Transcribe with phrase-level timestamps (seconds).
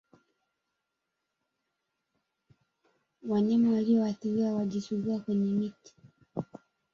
[3.29, 5.95] wanyama walioathiriwa wajisugua kwenye miti